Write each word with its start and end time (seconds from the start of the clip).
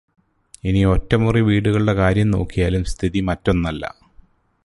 ഇനി 0.63 0.85
ഒറ്റമുറി 0.85 1.41
വീടുകളുടെ 1.41 1.93
കാര്യം 1.93 2.31
നോക്കിയാലും 2.31 2.85
സ്ഥിതി 2.85 3.19
മറ്റൊന്നല്ല. 3.19 3.83